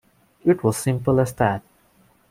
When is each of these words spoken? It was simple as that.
It 0.43 0.63
was 0.63 0.77
simple 0.77 1.19
as 1.19 1.31
that. 1.33 1.61